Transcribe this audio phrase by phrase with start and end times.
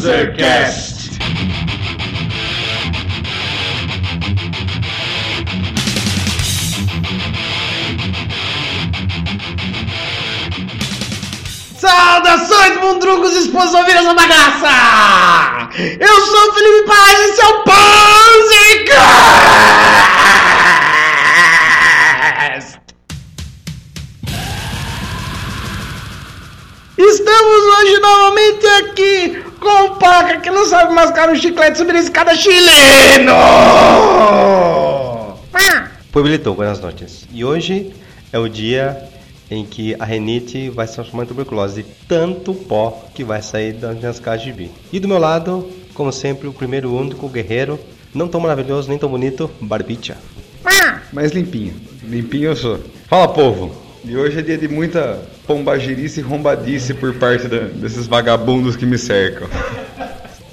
[0.00, 1.10] Panzercast.
[11.78, 15.68] Saudações, mundrugos, esposos, ovelhas da bagaça!
[15.78, 17.60] Eu sou o Felipe Paz e esse é o!
[26.96, 32.34] Estamos hoje novamente aqui com o Paca, que não sabe mascar um chiclete a escada
[32.34, 33.32] chileno!
[36.10, 37.28] Pueblito, buenas noches.
[37.32, 37.92] E hoje
[38.32, 39.08] é o dia
[39.50, 43.96] em que a renite vai se transformar em tuberculose tanto pó que vai sair das
[43.96, 44.70] minhas caixas de bi.
[44.92, 47.78] E do meu lado, como sempre, o primeiro único guerreiro,
[48.14, 50.16] não tão maravilhoso nem tão bonito, Barbicha.
[51.12, 51.74] Mais limpinho.
[52.02, 52.80] Limpinho eu sou.
[53.08, 53.72] Fala, povo.
[54.04, 58.86] E hoje é dia de muita pombagirice e rombadice por parte da- desses vagabundos que
[58.86, 59.48] me cercam.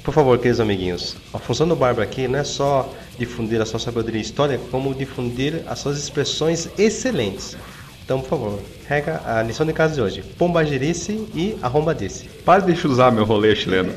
[0.02, 3.78] Por favor, queridos amiguinhos, a função do Barba aqui não é só difundir a sua
[3.78, 7.56] sabedoria histórica, como difundir as suas expressões excelentes.
[8.04, 12.24] Então, por favor, rega a lição de casa de hoje: pombagirice e arrombadice.
[12.44, 13.92] Para de usar meu rolê chileno.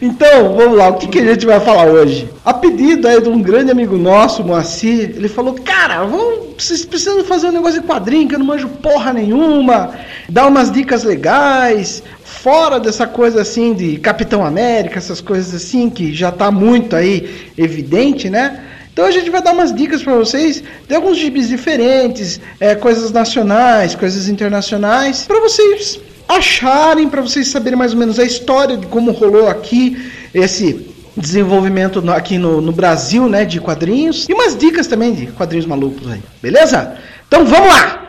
[0.00, 2.28] Então, vamos lá, o que, que a gente vai falar hoje?
[2.44, 7.24] A pedido aí de um grande amigo nosso, Moacir, ele falou, cara, vamos, vocês precisam
[7.24, 9.90] fazer um negócio de quadrinho, que eu não manjo porra nenhuma,
[10.28, 16.14] dar umas dicas legais, fora dessa coisa assim de Capitão América, essas coisas assim, que
[16.14, 18.62] já tá muito aí evidente, né?
[18.92, 23.10] Então a gente vai dar umas dicas para vocês de alguns gibis diferentes, é, coisas
[23.10, 28.86] nacionais, coisas internacionais, para vocês acharem, para vocês saberem mais ou menos a história de
[28.86, 34.86] como rolou aqui esse desenvolvimento aqui no, no Brasil, né, de quadrinhos e umas dicas
[34.86, 36.96] também de quadrinhos malucos aí, beleza?
[37.26, 38.04] Então vamos lá!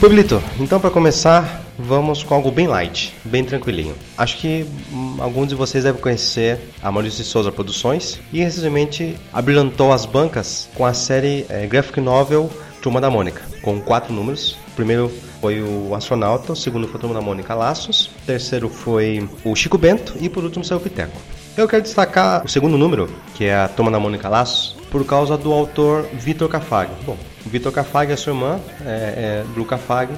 [0.00, 3.94] Pueblito, então para começar, vamos com algo bem light, bem tranquilinho.
[4.16, 9.16] Acho que hum, alguns de vocês devem conhecer a Maurício de Souza Produções e recentemente
[9.32, 12.50] abrilhantou as bancas com a série eh, graphic novel
[12.80, 14.56] Turma da Mônica, com quatro números.
[14.68, 15.10] O primeiro
[15.40, 19.56] foi o Astronauta, o segundo foi a Turma da Mônica Laços, o terceiro foi o
[19.56, 21.16] Chico Bento e por último saiu o Piteco.
[21.56, 25.36] Eu quero destacar o segundo número, que é a Turma da Mônica Laços, por causa
[25.36, 26.90] do autor Vitor Cafag.
[27.04, 27.16] Bom,
[27.46, 30.12] Vitor Cafag a sua irmã, é, é, Blue Cafag,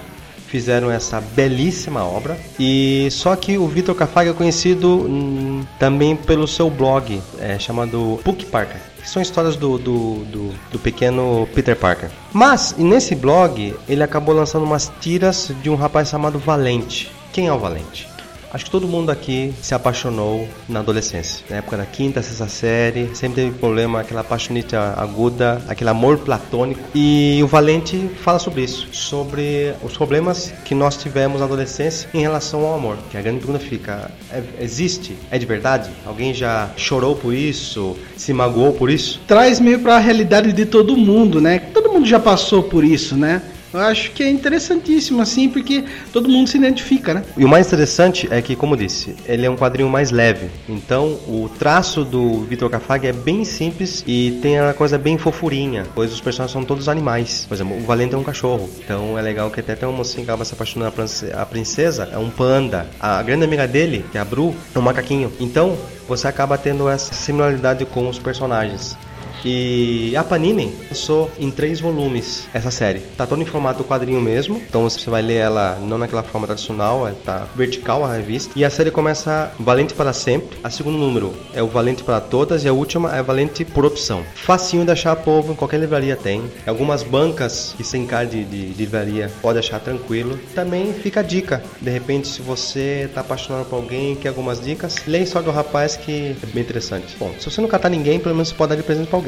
[0.49, 2.37] fizeram essa belíssima obra.
[2.59, 8.19] E só que o Vitor Cafag é conhecido hum, também pelo seu blog é, chamado
[8.25, 8.81] Puck Parker.
[9.01, 12.11] Que são histórias do, do, do, do pequeno Peter Parker.
[12.33, 17.13] Mas nesse blog ele acabou lançando umas tiras de um rapaz chamado Valente.
[17.33, 18.09] Quem é o Valente?
[18.53, 21.45] Acho que todo mundo aqui se apaixonou na adolescência.
[21.51, 26.81] Na época da quinta, sexta série, sempre teve problema, aquela paixonite aguda, aquele amor platônico.
[26.95, 32.21] E o Valente fala sobre isso, sobre os problemas que nós tivemos na adolescência em
[32.21, 32.97] relação ao amor.
[33.11, 35.17] Que a grande pergunta fica: é- existe?
[35.31, 35.91] É de verdade?
[36.07, 37.97] Alguém já chorou por isso?
[38.17, 39.21] Se magoou por isso?
[39.27, 41.59] Traz meio para a realidade de todo mundo, né?
[41.59, 43.43] Todo mundo já passou por isso, né?
[43.73, 47.23] Eu acho que é interessantíssimo assim, porque todo mundo se identifica, né?
[47.37, 50.49] E o mais interessante é que, como disse, ele é um quadrinho mais leve.
[50.69, 55.85] Então, o traço do Vitor Cafag é bem simples e tem a coisa bem fofurinha,
[55.95, 57.45] pois os personagens são todos animais.
[57.47, 58.69] Por exemplo, o Valente é um cachorro.
[58.83, 60.95] Então, é legal que até tem uma mocinha que acaba se apaixonando
[61.35, 62.87] a princesa, é um panda.
[62.99, 65.33] A grande amiga dele, que é a Bru, é um macaquinho.
[65.39, 65.77] Então,
[66.09, 68.97] você acaba tendo essa similaridade com os personagens.
[69.45, 73.01] E a Panini lançou em três volumes essa série.
[73.17, 77.07] Tá toda em formato quadrinho mesmo, então você vai ler ela não naquela forma tradicional,
[77.07, 78.53] ela tá vertical a revista.
[78.57, 80.59] E a série começa Valente para Sempre.
[80.63, 84.23] A segundo número é o Valente para Todas e a última é Valente por Opção.
[84.35, 86.43] Facinho de achar povo, qualquer livraria tem.
[86.67, 90.39] Algumas bancas que sem cara de, de, de livraria pode achar tranquilo.
[90.55, 91.63] Também fica a dica.
[91.81, 95.97] De repente, se você tá apaixonado por alguém, quer algumas dicas, leia história do rapaz
[95.97, 97.17] que é bem interessante.
[97.19, 99.28] Bom, se você não catar ninguém, pelo menos você pode dar de presente pra alguém.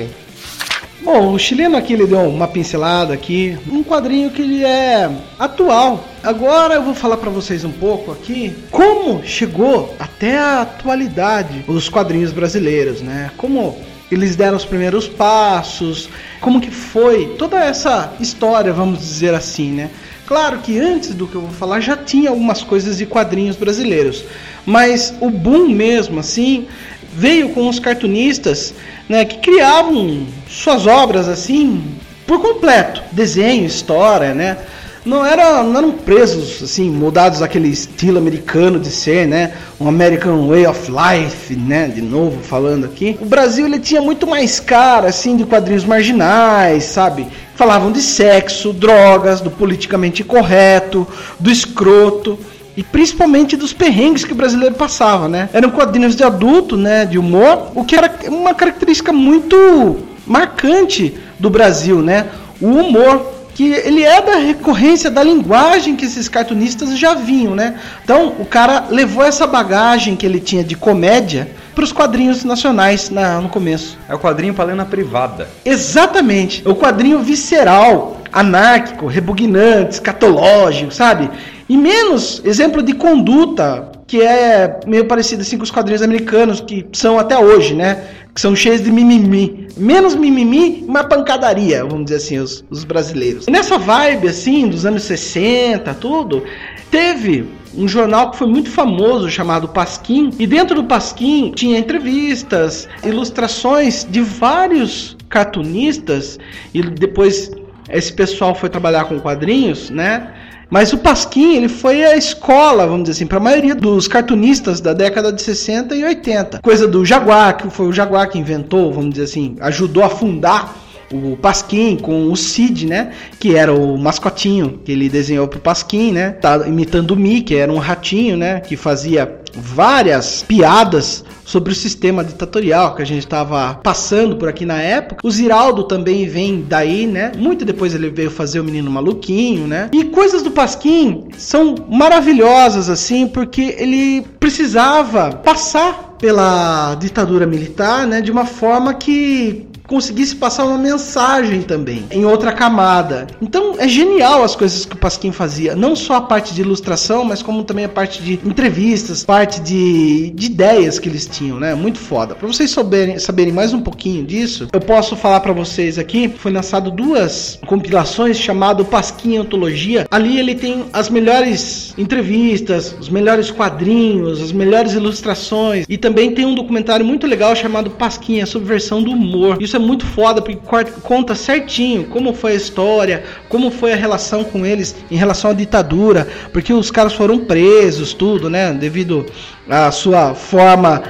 [1.02, 6.04] Bom, o chileno aqui ele deu uma pincelada aqui, um quadrinho que ele é atual.
[6.22, 11.88] Agora eu vou falar para vocês um pouco aqui como chegou até a atualidade os
[11.88, 13.30] quadrinhos brasileiros, né?
[13.38, 13.78] Como
[14.10, 16.10] eles deram os primeiros passos,
[16.40, 19.90] como que foi toda essa história, vamos dizer assim, né?
[20.26, 24.24] Claro que antes do que eu vou falar já tinha algumas coisas de quadrinhos brasileiros,
[24.66, 26.68] mas o boom mesmo assim
[27.12, 28.74] veio com os cartunistas,
[29.08, 31.82] né, que criavam suas obras assim
[32.26, 34.56] por completo, desenho, história, né?
[35.04, 39.54] Não, era, não eram presos, assim, mudados aquele estilo americano de ser, né?
[39.80, 41.88] Um American Way of Life, né?
[41.88, 43.16] De novo falando aqui.
[43.18, 47.26] O Brasil, ele tinha muito mais cara, assim, de quadrinhos marginais, sabe?
[47.60, 51.06] falavam de sexo, drogas, do politicamente correto,
[51.38, 52.38] do escroto
[52.80, 55.50] e principalmente dos perrengues que o brasileiro passava, né?
[55.52, 61.50] Eram quadrinhos de adulto, né, de humor, o que era uma característica muito marcante do
[61.50, 62.28] Brasil, né?
[62.58, 67.74] O humor que ele é da recorrência da linguagem que esses cartunistas já vinham, né?
[68.02, 73.10] Então, o cara levou essa bagagem que ele tinha de comédia para os quadrinhos nacionais
[73.10, 73.98] na, no começo.
[74.08, 75.46] É o quadrinho para ler na privada.
[75.66, 76.66] Exatamente.
[76.66, 81.28] O quadrinho visceral, anárquico, repugnante, escatológico, sabe?
[81.70, 86.84] E menos exemplo de conduta, que é meio parecido assim com os quadrinhos americanos, que
[86.92, 88.08] são até hoje, né?
[88.34, 89.68] Que são cheios de mimimi.
[89.76, 93.46] Menos mimimi, uma pancadaria, vamos dizer assim, os, os brasileiros.
[93.46, 96.42] E nessa vibe, assim, dos anos 60, tudo,
[96.90, 100.30] teve um jornal que foi muito famoso chamado Pasquim.
[100.40, 106.36] E dentro do Pasquim tinha entrevistas, ilustrações de vários cartunistas.
[106.74, 107.52] E depois
[107.88, 110.34] esse pessoal foi trabalhar com quadrinhos, né?
[110.70, 114.80] Mas o Pasquim, ele foi a escola, vamos dizer assim, para a maioria dos cartunistas
[114.80, 116.60] da década de 60 e 80.
[116.60, 120.76] Coisa do Jaguar, que foi o Jaguar que inventou, vamos dizer assim, ajudou a fundar
[121.12, 123.12] o Pasquim com o Cid, né?
[123.38, 126.30] Que era o mascotinho que ele desenhou pro Pasquim, né?
[126.30, 128.60] Tá imitando o Mickey, era um ratinho, né?
[128.60, 134.64] Que fazia várias piadas sobre o sistema ditatorial que a gente estava passando por aqui
[134.64, 135.26] na época.
[135.26, 137.32] O Ziraldo também vem daí, né?
[137.36, 139.90] Muito depois ele veio fazer o Menino Maluquinho, né?
[139.92, 148.20] E coisas do Pasquim são maravilhosas, assim, porque ele precisava passar pela ditadura militar, né?
[148.20, 153.26] De uma forma que conseguisse passar uma mensagem também em outra camada.
[153.42, 157.24] Então é genial as coisas que o Pasquim fazia, não só a parte de ilustração,
[157.24, 161.74] mas como também a parte de entrevistas, parte de, de ideias que eles tinham, né?
[161.74, 162.36] Muito foda.
[162.36, 166.52] Para vocês saberem, saberem mais um pouquinho disso, eu posso falar para vocês aqui, foi
[166.52, 170.06] lançado duas compilações chamado Pasquim Antologia.
[170.08, 176.46] Ali ele tem as melhores entrevistas, os melhores quadrinhos, as melhores ilustrações e também tem
[176.46, 179.60] um documentário muito legal chamado Pasquim, a subversão do humor.
[179.60, 180.58] Isso é muito foda porque
[181.02, 185.54] conta certinho como foi a história, como foi a relação com eles em relação à
[185.54, 188.72] ditadura, porque os caras foram presos, tudo, né?
[188.72, 189.26] Devido
[189.68, 191.02] à sua forma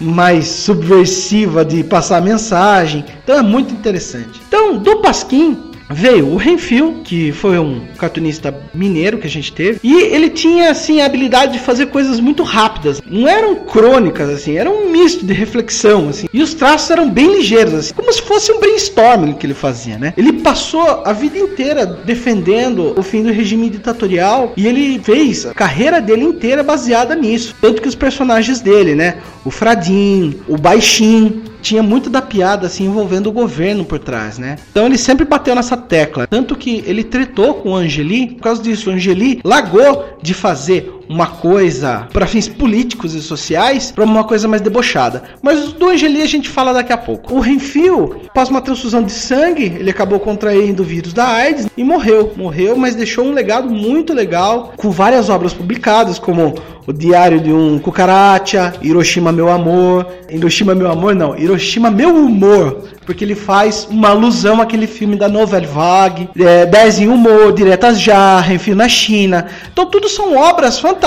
[0.00, 3.04] mais subversiva de passar mensagem.
[3.22, 4.40] Então é muito interessante.
[4.46, 9.80] Então, do Pasquim, veio o Renfil, que foi um cartunista mineiro que a gente teve,
[9.82, 13.00] e ele tinha assim a habilidade de fazer coisas muito rápidas.
[13.06, 16.26] Não eram crônicas assim, era um misto de reflexão assim.
[16.32, 19.98] E os traços eram bem ligeiros assim, como se fosse um brainstorming que ele fazia,
[19.98, 20.12] né?
[20.16, 25.54] Ele passou a vida inteira defendendo o fim do regime ditatorial e ele fez a
[25.54, 27.54] carreira dele inteira baseada nisso.
[27.60, 32.86] Tanto que os personagens dele, né, o Fradim, o Baixinho, tinha muito da piada assim
[32.86, 34.56] envolvendo o governo por trás, né?
[34.70, 38.62] Então ele sempre bateu nessa tecla, tanto que ele tretou com o Angeli por causa
[38.62, 38.90] disso.
[38.90, 44.46] O Angeli largou de fazer uma coisa para fins políticos e sociais para uma coisa
[44.46, 45.22] mais debochada.
[45.42, 47.34] Mas do Angeli a gente fala daqui a pouco.
[47.34, 51.82] O Renfio, após uma transfusão de sangue, ele acabou contraindo o vírus da AIDS e
[51.82, 52.32] morreu.
[52.36, 56.54] Morreu, mas deixou um legado muito legal com várias obras publicadas, como
[56.86, 62.88] o Diário de um Cucaracha, Hiroshima Meu Amor, Hiroshima Meu Amor não, Hiroshima Meu Humor,
[63.04, 68.00] porque ele faz uma alusão àquele filme da Nouvelle Vague, é, 10 em Humor, Diretas
[68.00, 69.48] Já, Renfio na China.
[69.70, 70.97] Então tudo são obras fantásticas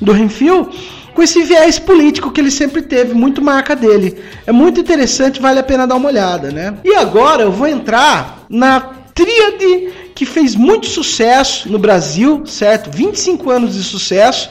[0.00, 0.70] do Renfio
[1.14, 4.16] com esse viés político que ele sempre teve, muito marca dele.
[4.46, 6.74] É muito interessante, vale a pena dar uma olhada, né?
[6.84, 8.80] E agora eu vou entrar na
[9.14, 12.90] tríade que fez muito sucesso no Brasil, certo?
[12.90, 14.48] 25 anos de sucesso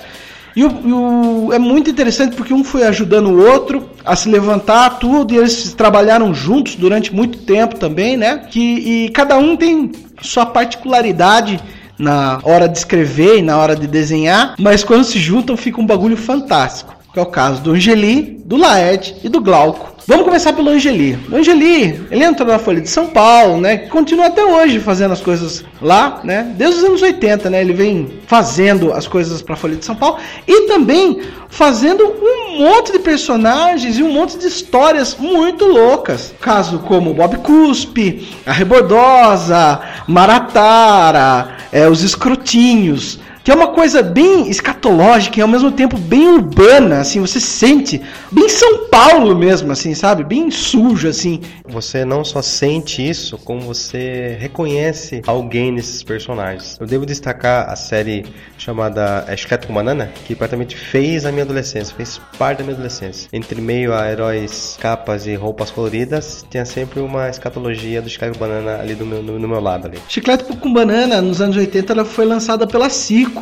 [0.56, 5.00] e, o, o, é muito interessante porque um foi ajudando o outro a se levantar,
[5.00, 8.40] tudo, e eles trabalharam juntos durante muito tempo também, né?
[8.50, 9.92] Que, e cada um tem
[10.22, 11.60] sua particularidade
[12.02, 15.86] na hora de escrever e na hora de desenhar, mas quando se juntam fica um
[15.86, 17.01] bagulho fantástico.
[17.14, 19.92] Que é o caso do Angeli, do Laerte e do Glauco.
[20.08, 21.18] Vamos começar pelo Angeli.
[21.32, 23.78] O Angeli, ele entrou na Folha de São Paulo, né?
[23.78, 26.54] Continua até hoje fazendo as coisas lá, né?
[26.58, 27.62] Desde os anos 80, né?
[27.62, 32.60] Ele vem fazendo as coisas para a Folha de São Paulo e também fazendo um
[32.60, 36.34] monte de personagens e um monte de histórias muito loucas.
[36.42, 44.50] Caso como Bob Cuspe, a Rebordosa, Maratara, é, os Escrotinhos, que é uma coisa bem
[44.50, 49.94] escatológica e ao mesmo tempo bem urbana, assim, você sente bem São Paulo mesmo, assim,
[49.94, 50.24] sabe?
[50.24, 51.42] Bem sujo, assim.
[51.68, 56.78] Você não só sente isso, como você reconhece alguém nesses personagens.
[56.80, 58.26] Eu devo destacar a série
[58.58, 63.28] chamada Esqueleto com Banana, que praticamente fez a minha adolescência, fez parte da minha adolescência.
[63.34, 68.46] Entre meio a heróis, capas e roupas coloridas, tinha sempre uma escatologia do Esqueleto com
[68.46, 69.98] Banana ali do meu, no, no meu lado ali.
[70.08, 72.90] Chiclete com Banana, nos anos 80, ela foi lançada pela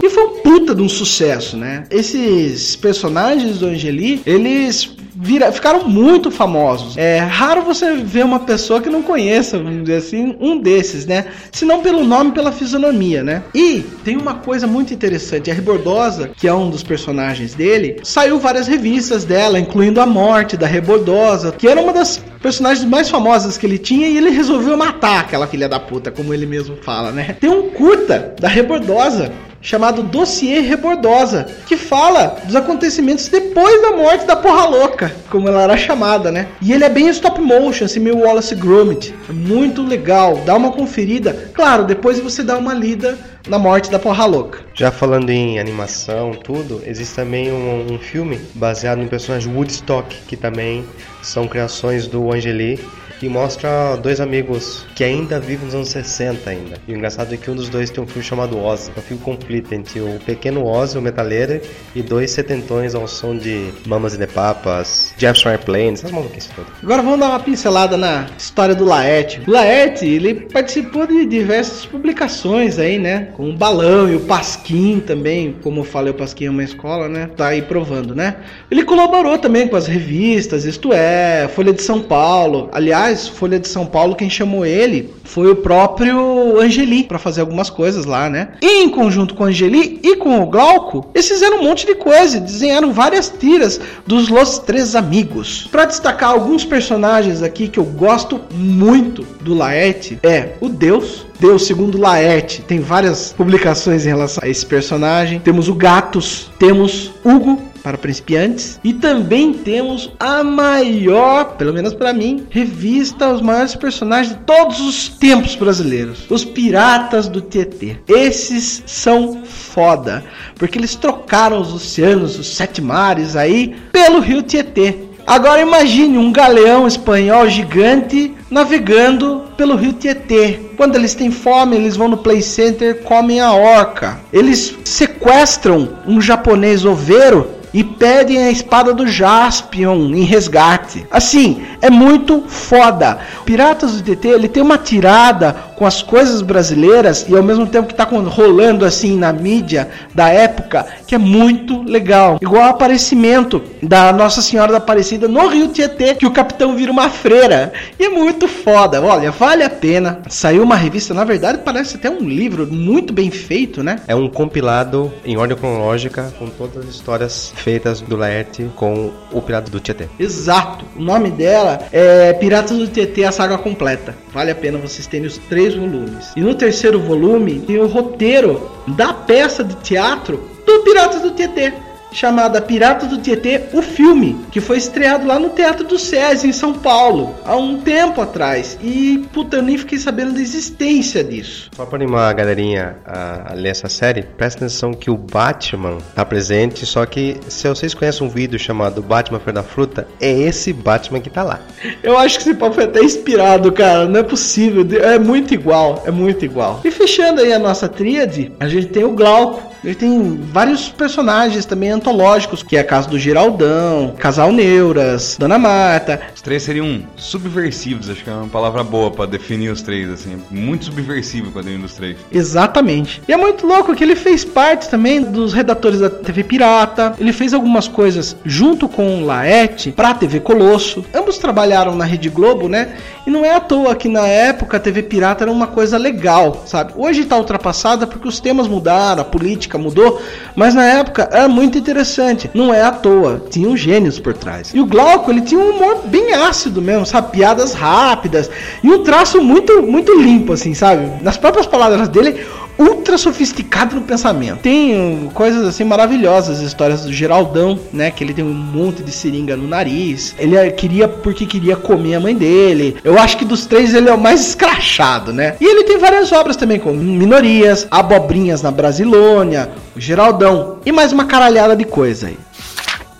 [0.01, 1.83] E foi um puta de um sucesso, né?
[1.89, 4.91] Esses personagens do Angeli, eles
[5.21, 6.97] vira, ficaram muito famosos.
[6.97, 11.25] É raro você ver uma pessoa que não conheça, vamos dizer assim, um desses, né?
[11.51, 13.43] Se não pelo nome, pela fisionomia, né?
[13.53, 18.39] E tem uma coisa muito interessante, a Rebordosa, que é um dos personagens dele, saiu
[18.39, 23.57] várias revistas dela, incluindo a morte da Rebordosa, que era uma das personagens mais famosas
[23.57, 27.11] que ele tinha e ele resolveu matar aquela filha da puta, como ele mesmo fala,
[27.11, 27.35] né?
[27.39, 34.25] Tem um curta da Rebordosa chamado Dossiê Rebordosa, que fala dos acontecimentos depois da morte
[34.25, 36.47] da porra louca, como ela era chamada, né?
[36.61, 39.13] E ele é bem stop motion, assim, meio Wallace Gromit.
[39.29, 41.51] É muito legal, dá uma conferida.
[41.53, 44.59] Claro, depois você dá uma lida na morte da porra louca.
[44.73, 50.37] Já falando em animação, tudo, existe também um, um filme baseado no personagem Woodstock, que
[50.37, 50.85] também
[51.21, 52.79] são criações do Angeli
[53.21, 56.77] e mostra dois amigos que ainda vivem nos anos 60 ainda.
[56.87, 59.03] E o engraçado é que um dos dois tem um filme chamado Ozzy, é um
[59.03, 61.61] filme conflito entre o pequeno Ozzy, o metaleiro,
[61.95, 66.71] e dois setentões ao som de Mamas e the Papas, Jefferson Airplane, essas maluquices todas.
[66.81, 69.41] Agora vamos dar uma pincelada na história do Laerte.
[69.47, 73.29] O Laerte, ele participou de diversas publicações aí, né?
[73.33, 77.07] Com o Balão e o Pasquim também, como eu falei, o Pasquim é uma escola,
[77.09, 77.29] né?
[77.35, 78.35] Tá aí provando, né?
[78.69, 82.69] Ele colaborou também com as revistas, isto é, Folha de São Paulo.
[82.71, 87.69] Aliás, Folha de São Paulo, quem chamou ele foi o próprio Angeli para fazer algumas
[87.69, 88.49] coisas lá, né?
[88.61, 91.95] E em conjunto com o Angeli e com o Glauco, eles fizeram um monte de
[91.95, 95.67] coisa, desenharam várias tiras dos Los Três Amigos.
[95.71, 101.65] Para destacar alguns personagens aqui que eu gosto muito do Laerte é o Deus, Deus
[101.65, 102.61] segundo Laerte.
[102.61, 105.39] Tem várias publicações em relação a esse personagem.
[105.39, 108.79] Temos o Gatos, temos Hugo, para principiantes.
[108.83, 114.79] E também temos a maior, pelo menos para mim, revista, os maiores personagens de todos
[114.81, 117.97] os tempos brasileiros: Os Piratas do Tietê.
[118.07, 120.23] Esses são foda,
[120.55, 125.09] porque eles trocaram os oceanos, os sete mares aí, pelo rio Tietê.
[125.29, 130.59] Agora imagine um galeão espanhol gigante navegando pelo rio Tietê.
[130.75, 134.19] Quando eles têm fome, eles vão no play center, comem a orca.
[134.33, 137.58] Eles sequestram um japonês oveiro
[137.99, 141.05] pedem a espada do Jaspion em resgate.
[141.11, 143.19] Assim, é muito foda.
[143.45, 147.87] Piratas do TT, ele tem uma tirada com as coisas brasileiras e ao mesmo tempo
[147.87, 152.37] que tá rolando assim na mídia da época, que é muito legal.
[152.41, 156.91] Igual o aparecimento da Nossa Senhora da Aparecida no Rio Tietê, que o capitão vira
[156.91, 157.71] uma freira.
[157.99, 159.01] E é muito foda.
[159.01, 160.19] Olha, vale a pena.
[160.29, 164.01] Saiu uma revista, na verdade, parece até um livro muito bem feito, né?
[164.07, 169.41] É um compilado em ordem cronológica com todas as histórias feitas do Laerte com o
[169.41, 170.07] Pirata do Tietê.
[170.19, 170.85] Exato.
[170.95, 174.15] O nome dela é Piratas do Tietê, a saga completa.
[174.31, 176.31] Vale a pena vocês terem os três volumes.
[176.35, 181.73] E no terceiro volume tem o roteiro da peça de teatro do Piratas do Tietê
[182.11, 186.53] chamada Piratas do Tietê, o filme, que foi estreado lá no Teatro do SESI em
[186.53, 188.77] São Paulo, há um tempo atrás.
[188.81, 191.69] E, puta, eu nem fiquei sabendo da existência disso.
[191.75, 195.97] Só para animar a galerinha a, a, ler essa série, presta atenção que o Batman
[196.15, 200.31] tá presente, só que se vocês conhecem um vídeo chamado Batman Foi da Fruta, é
[200.31, 201.59] esse Batman que tá lá.
[202.03, 206.03] Eu acho que esse papo foi até inspirado, cara, não é possível, é muito igual,
[206.05, 206.81] é muito igual.
[206.83, 211.65] E fechando aí a nossa tríade, a gente tem o Glauco, ele tem vários personagens
[211.65, 216.21] também antológicos, que é a Casa do Geraldão, Casal Neuras, Dona Marta.
[216.35, 220.41] Os três seriam subversivos, acho que é uma palavra boa para definir os três, assim.
[220.49, 222.17] Muito subversivo quando dos três.
[222.31, 223.21] Exatamente.
[223.27, 227.13] E é muito louco que ele fez parte também dos redatores da TV Pirata.
[227.19, 231.05] Ele fez algumas coisas junto com o Laerte pra TV Colosso.
[231.13, 232.95] Ambos trabalharam na Rede Globo, né?
[233.29, 236.63] E não é à toa que na época a TV Pirata era uma coisa legal,
[236.65, 236.93] sabe?
[236.95, 240.19] Hoje tá ultrapassada porque os temas mudaram, a política mudou,
[240.55, 242.49] mas na época era muito interessante.
[242.55, 244.71] Não é à toa, tinham gênios por trás.
[244.73, 247.33] E o Glauco, ele tinha um humor bem ácido mesmo, sabe?
[247.33, 248.49] Piadas rápidas
[248.83, 251.21] e um traço muito, muito limpo, assim, sabe?
[251.21, 252.43] Nas próprias palavras dele,
[252.79, 254.61] ultra sofisticado no pensamento.
[254.61, 258.09] Tem coisas assim maravilhosas, histórias do Geraldão, né?
[258.09, 260.33] Que ele tem um monte de seringa no nariz.
[260.39, 262.95] Ele é, queria porque queria comer a mãe dele.
[263.03, 265.57] Eu acho que dos três ele é o mais escrachado, né?
[265.59, 271.11] E ele tem várias obras também, como Minorias, Abobrinhas na Brasilônia, o Geraldão e mais
[271.11, 272.37] uma caralhada de coisa aí.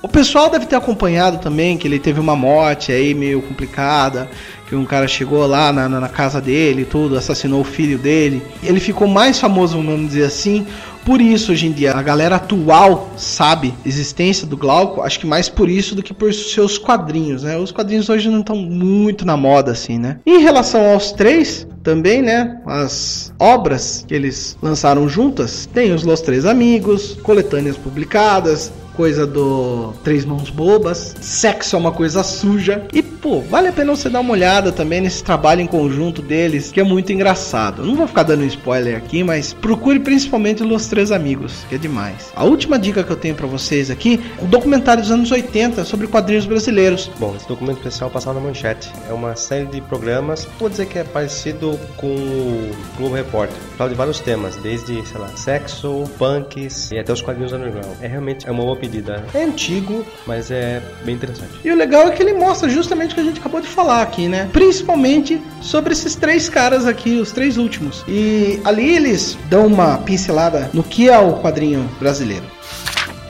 [0.02, 4.30] O pessoal deve ter acompanhado também que ele teve uma morte aí meio complicada,
[4.70, 8.40] que um cara chegou lá na, na, casa dele, tudo, assassinou o filho dele.
[8.62, 10.68] Ele ficou mais famoso, vamos dizer assim,
[11.10, 15.50] por isso hoje em dia a galera atual sabe existência do Glauco, acho que mais
[15.50, 17.58] por isso do que por seus quadrinhos, né?
[17.58, 20.20] Os quadrinhos hoje não estão muito na moda assim, né?
[20.24, 22.62] Em relação aos três, também, né?
[22.68, 29.94] As obras que eles lançaram juntas, tem os Los Três Amigos, coletâneas publicadas, coisa do
[30.04, 32.84] Três Mãos Bobas, sexo é uma coisa suja.
[32.92, 36.70] E, pô, vale a pena você dar uma olhada também nesse trabalho em conjunto deles,
[36.70, 37.86] que é muito engraçado.
[37.86, 42.32] não vou ficar dando spoiler aqui, mas procure principalmente Los Três Amigos, que é demais.
[42.36, 45.86] A última dica que eu tenho para vocês aqui é um documentário dos anos 80
[45.86, 47.10] sobre quadrinhos brasileiros.
[47.18, 48.92] Bom, esse documento especial passado na manchete.
[49.10, 53.56] É uma série de programas, vou dizer que é parecido com o Globo Repórter.
[53.78, 57.96] Fala de vários temas, desde, sei lá, sexo, punks e até os quadrinhos underground.
[58.02, 59.24] É realmente é uma boa pedida.
[59.34, 61.52] É antigo, mas é bem interessante.
[61.64, 64.02] E o legal é que ele mostra justamente o que a gente acabou de falar
[64.02, 64.50] aqui, né?
[64.52, 68.04] Principalmente sobre esses três caras aqui, os três últimos.
[68.08, 72.46] E ali eles dão uma pincelada no que é o quadrinho brasileiro.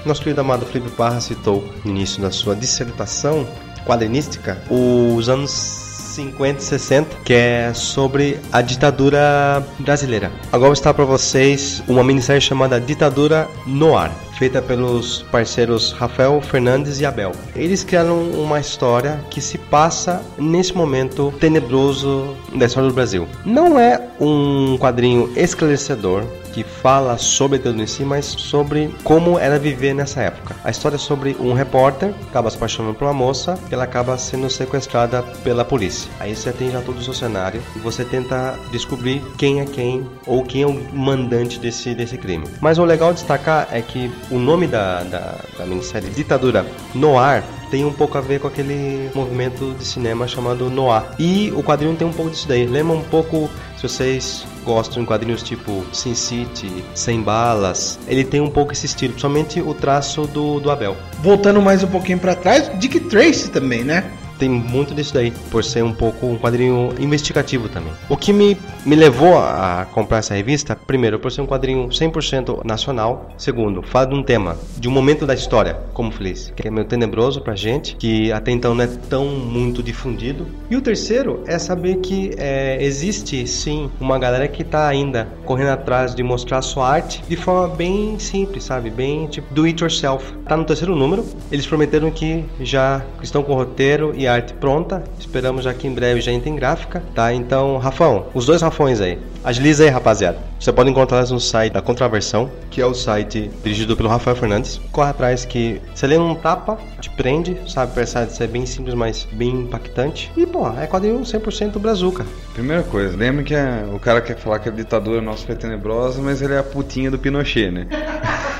[0.05, 3.45] Nosso querido amado Felipe Parra citou no início da sua dissertação
[3.85, 10.31] quadrinística os anos 50 e 60, que é sobre a ditadura brasileira.
[10.51, 17.01] Agora estar para vocês uma minissérie chamada Ditadura no Ar feita pelos parceiros Rafael Fernandes
[17.01, 17.33] e Abel.
[17.53, 23.27] Eles criaram uma história que se passa nesse momento tenebroso da história do Brasil.
[23.43, 29.59] Não é um quadrinho esclarecedor, que fala sobre tudo em si, mas sobre como era
[29.59, 30.55] viver nessa época.
[30.63, 33.83] A história é sobre um repórter que acaba se apaixonando por uma moça e ela
[33.83, 36.11] acaba sendo sequestrada pela polícia.
[36.19, 40.05] Aí você tem já todo o seu cenário e você tenta descobrir quem é quem
[40.25, 42.45] ou quem é o mandante desse, desse crime.
[42.61, 47.43] Mas o legal de destacar é que o nome da, da, da minissérie Ditadura Noir
[47.69, 51.03] tem um pouco a ver com aquele movimento de cinema chamado Noir.
[51.19, 52.65] E o quadrinho tem um pouco disso daí.
[52.65, 58.41] Lembra um pouco, se vocês gostam de quadrinhos tipo Sin City, Sem Balas, ele tem
[58.41, 60.97] um pouco esse estilo, principalmente o traço do, do Abel.
[61.21, 64.11] Voltando mais um pouquinho para trás, Dick Tracy também, né?
[64.39, 67.91] Tem muito disso daí, por ser um pouco um quadrinho investigativo também.
[68.07, 72.63] O que me, me levou a comprar essa revista, primeiro, por ser um quadrinho 100%
[72.65, 76.71] nacional, segundo, fala de um tema, de um momento da história, como feliz, que é
[76.71, 80.47] meio tenebroso pra gente, que até então não é tão muito difundido.
[80.69, 85.71] E o terceiro é saber que é, existe sim uma galera que tá ainda correndo
[85.71, 88.89] atrás de mostrar sua arte de forma bem simples, sabe?
[88.89, 90.31] Bem tipo do it yourself.
[90.47, 95.03] Tá no terceiro número, eles prometeram que já estão com o roteiro e arte pronta.
[95.19, 97.33] Esperamos já que em breve já entre em gráfica, tá?
[97.33, 99.19] Então, Rafão, os dois Rafões aí.
[99.43, 100.37] Agiliza aí, rapaziada.
[100.59, 104.81] Você pode encontrá-las no site da Contraversão, que é o site dirigido pelo Rafael Fernandes.
[104.91, 107.93] Corre atrás que você lê um tapa, te prende, sabe?
[107.93, 110.29] Apesar de ser bem simples, mas bem impactante.
[110.35, 112.25] E, pô, é quadrinho 100% brazuca.
[112.53, 116.21] Primeira coisa, lembra que é, o cara quer falar que a ditadura nossa é tenebrosa,
[116.21, 117.87] mas ele é a putinha do Pinochet, né?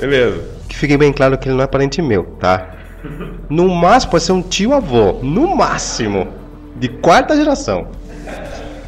[0.00, 0.42] Beleza.
[0.68, 2.79] Que fique bem claro que ele não é parente meu, tá?
[3.50, 5.14] No máximo pode ser um tio avô.
[5.22, 6.28] No máximo.
[6.76, 7.88] De quarta geração.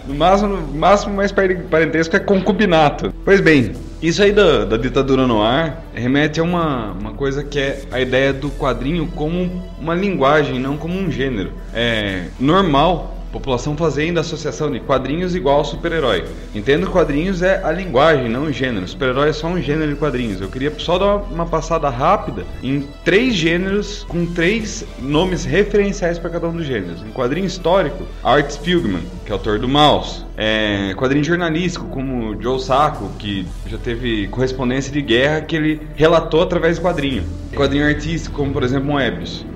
[0.06, 3.12] No máximo, no máximo mais parentesco é concubinato.
[3.24, 7.58] Pois bem, isso aí da, da ditadura no ar remete a uma, uma coisa que
[7.58, 11.52] é a ideia do quadrinho como uma linguagem, não como um gênero.
[11.74, 16.24] É normal População fazendo associação de quadrinhos igual super-herói.
[16.54, 18.86] Entendo que quadrinhos é a linguagem, não o gênero.
[18.86, 20.40] Super-herói é só um gênero de quadrinhos.
[20.40, 26.28] Eu queria só dar uma passada rápida em três gêneros com três nomes referenciais para
[26.28, 27.02] cada um dos gêneros.
[27.02, 30.24] Em quadrinho histórico, Art Spiegelman, que é autor do Mouse.
[30.36, 36.42] É, quadrinho jornalístico, como Joe Sacco, que já teve correspondência de guerra que ele relatou
[36.42, 37.24] através de quadrinho.
[37.54, 39.46] Quadrinho artístico, como por exemplo Moebius.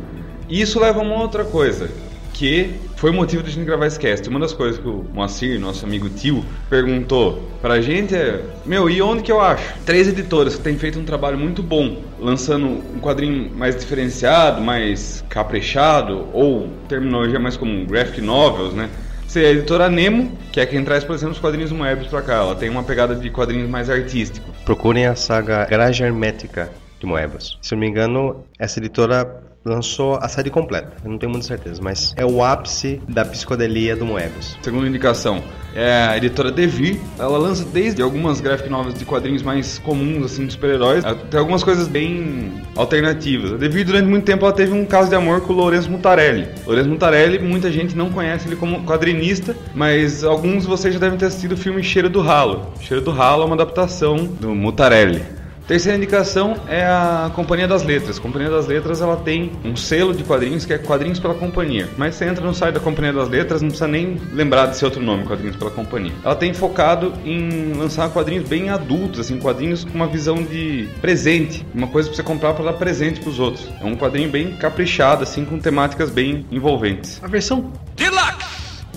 [0.49, 1.91] Isso leva a uma outra coisa
[2.33, 4.27] que foi o motivo de a gente gravar esse cast.
[4.29, 9.01] Uma das coisas que o Moacir, nosso amigo tio, perguntou pra gente é: Meu, e
[9.03, 9.75] onde que eu acho?
[9.85, 15.23] Três editoras que têm feito um trabalho muito bom, lançando um quadrinho mais diferenciado, mais
[15.29, 18.89] caprichado, ou terminologia mais como graphic novels, né?
[19.29, 22.35] Seria a editora Nemo, que é quem traz, por exemplo, os quadrinhos Moebius pra cá.
[22.35, 24.51] Ela tem uma pegada de quadrinhos mais artístico.
[24.65, 27.59] Procurem a saga Grade Hermética de Moebius.
[27.61, 30.93] Se eu não me engano, essa editora lançou a série completa.
[31.05, 34.57] Eu não tenho muita certeza, mas é o ápice da psicodelia do Moebius.
[34.63, 35.43] Segunda indicação
[35.75, 36.99] é a editora Devir.
[37.19, 41.63] Ela lança desde algumas graphic novels de quadrinhos mais comuns, assim, de super-heróis, até algumas
[41.63, 43.53] coisas bem alternativas.
[43.53, 46.49] A Devir, durante muito tempo, ela teve um caso de amor com o Lourenço Mutarelli.
[46.65, 51.19] Lourenço Mutarelli, muita gente não conhece ele como quadrinista, mas alguns de vocês já devem
[51.19, 52.73] ter assistido o filme Cheiro do Ralo.
[52.81, 55.36] Cheiro do Ralo é uma adaptação do Mutarelli.
[55.67, 58.19] Terceira indicação é a Companhia das Letras.
[58.19, 61.89] A Companhia das Letras ela tem um selo de quadrinhos que é Quadrinhos pela Companhia.
[61.97, 65.03] Mas você entra no site da Companhia das Letras, não precisa nem lembrar desse outro
[65.03, 66.13] nome, Quadrinhos pela Companhia.
[66.25, 71.67] Ela tem focado em lançar quadrinhos bem adultos, assim, quadrinhos com uma visão de presente,
[71.75, 73.69] uma coisa para você comprar para dar presente para os outros.
[73.81, 77.21] É um quadrinho bem caprichado, assim, com temáticas bem envolventes.
[77.25, 77.73] A versão!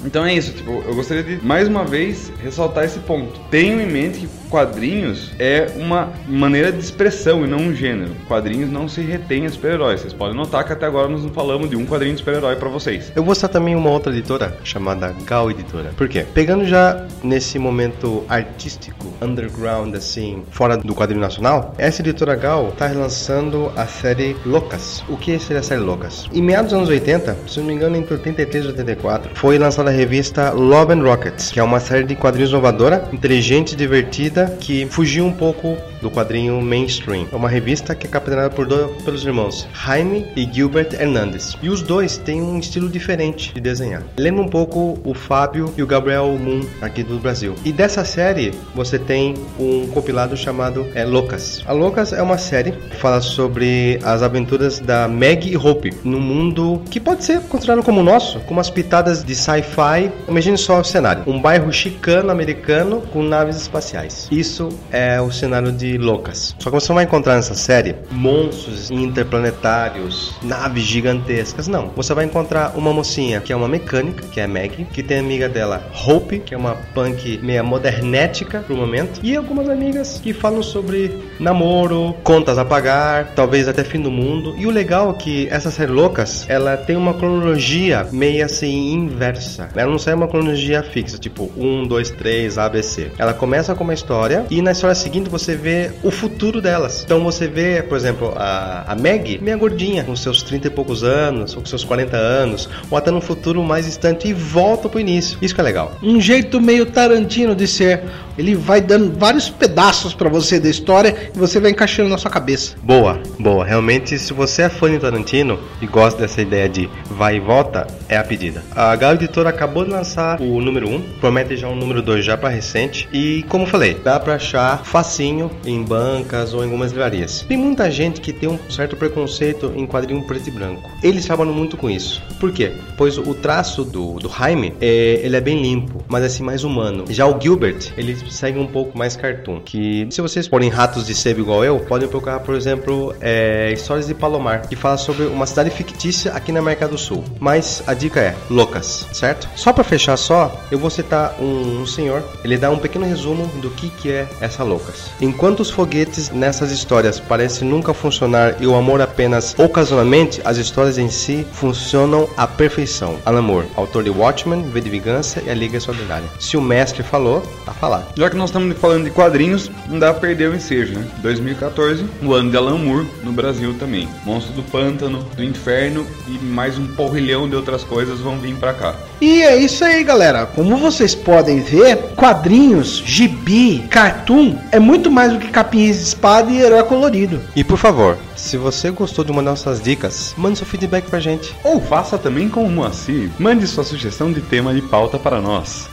[0.05, 3.39] Então é isso, tipo, eu gostaria de mais uma vez ressaltar esse ponto.
[3.49, 8.12] Tenho em mente que quadrinhos é uma maneira de expressão e não um gênero.
[8.27, 10.01] Quadrinhos não se retém a super-heróis.
[10.01, 12.69] Vocês podem notar que até agora nós não falamos de um quadrinho de super-herói para
[12.69, 13.12] vocês.
[13.15, 15.91] Eu vou citar também uma outra editora chamada Gal Editora.
[15.95, 16.25] Por quê?
[16.33, 22.88] Pegando já nesse momento artístico, underground, assim, fora do quadrinho nacional, essa editora Gal está
[22.88, 25.03] relançando a série Loucas.
[25.07, 26.25] O que seria a série Loucas?
[26.33, 29.88] Em meados dos anos 80, se não me engano, entre 83 e 84, foi lançada
[29.89, 34.56] a revista Love and Rockets, que é uma série de quadrinhos inovadora, inteligente e divertida
[34.60, 37.28] que fugiu um pouco do quadrinho mainstream.
[37.32, 41.58] É uma revista que é capitaneada por dois, pelos irmãos Jaime e Gilbert Hernandez.
[41.62, 44.04] E os dois têm um estilo diferente de desenhar.
[44.17, 47.56] Lembra um pouco o Fábio e o Gabriel Moon aqui do Brasil.
[47.65, 51.63] E dessa série você tem um compilado chamado é, Loucas.
[51.65, 56.21] A Loucas é uma série que fala sobre as aventuras da Meg e Hope num
[56.21, 59.78] mundo que pode ser considerado como nosso, com umas pitadas de sci-fi.
[60.27, 64.27] Imagine só o cenário: um bairro chicano americano com naves espaciais.
[64.29, 66.53] Isso é o cenário de Loucas.
[66.59, 71.91] Só que você não vai encontrar nessa série monstros interplanetários, naves gigantescas, não.
[71.95, 75.47] Você vai encontrar uma mocinha que é uma mecânica, que é Maggie, que tem amiga
[75.47, 80.61] dela Hope, que é uma punk meia modernética pro momento, e algumas amigas que falam
[80.61, 84.55] sobre namoro, contas a pagar, talvez até fim do mundo.
[84.57, 89.68] E o legal é que essa série Loucas, ela tem uma cronologia meio assim inversa.
[89.75, 93.12] Ela não sai uma cronologia fixa, tipo 1, 2, 3, ABC.
[93.17, 97.03] Ela começa com uma história e na história seguinte você vê o futuro delas.
[97.05, 101.03] Então você vê, por exemplo, a, a Meg, meia gordinha, com seus 30 e poucos
[101.03, 104.99] anos, ou com seus 40 anos, ou até no futuro mais distante e volta pro
[104.99, 105.38] início.
[105.41, 105.93] Isso que é legal.
[106.01, 108.03] Um jeito meio Tarantino de ser.
[108.38, 112.32] Ele vai dando vários pedaços para você da história e você vai encaixando na sua
[112.32, 112.75] cabeça.
[112.82, 113.65] Boa, boa.
[113.65, 117.86] Realmente, se você é fã de Tarantino e gosta dessa ideia de vai e volta,
[118.08, 118.63] é a pedida.
[118.73, 122.38] A Gal Editora acabou de lançar o número 1, promete já um número 2 já
[122.38, 123.10] para recente.
[123.12, 127.45] E como falei, dá para achar facinho em bancas ou em algumas livrarias.
[127.45, 130.89] Tem muita gente que tem um certo preconceito em quadrinho preto e branco.
[131.04, 132.24] Eles trabalham muito com isso.
[132.39, 132.72] Por quê?
[132.95, 137.04] Pois o traço do, do Jaime, é, ele é bem limpo, mas assim mais humano.
[137.10, 139.60] Já o Gilbert, ele segue um pouco mais cartoon.
[139.60, 144.08] Que se vocês forem ratos de sebo igual eu, podem procurar, por exemplo, é, Histórias
[144.08, 147.26] de Palomar, que fala sobre uma cidade fictícia aqui na América do Sul.
[147.41, 149.48] Mas a dica é loucas, certo?
[149.55, 152.23] Só para fechar só, eu vou citar um, um senhor.
[152.43, 155.12] Ele dá um pequeno resumo do que que é essa loucas.
[155.21, 160.97] Enquanto os foguetes nessas histórias parecem nunca funcionar e o amor apenas ocasionalmente, as histórias
[160.97, 163.17] em si funcionam à perfeição.
[163.25, 166.27] Alan Moore, autor de Watchmen, V de Vingança e A Liga Extraordinária.
[166.39, 168.13] Se o mestre falou, tá falado.
[168.15, 171.07] Já que nós estamos falando de quadrinhos, não dá pra perder o ensejo, né?
[171.21, 174.07] 2014, o ano de Alan Moore no Brasil também.
[174.25, 178.73] Monstro do Pântano, do Inferno e mais um porrilhão de outras coisas vão vir pra
[178.73, 178.95] cá.
[179.21, 180.45] E é isso aí, galera.
[180.45, 186.52] Como vocês podem ver, quadrinhos, gibi, cartoon é muito mais do que capinhas de espada
[186.52, 187.41] e herói colorido.
[187.56, 191.19] E por favor, se você gostou de uma das nossas dicas, mande seu feedback pra
[191.19, 191.56] gente.
[191.63, 195.89] Ou faça também como o Moacir, mande sua sugestão de tema de pauta para nós.